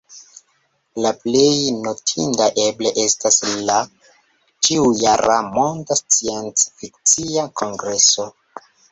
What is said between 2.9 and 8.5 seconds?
estas la ĉiu-jara Monda Sciencfikcia Kongreso.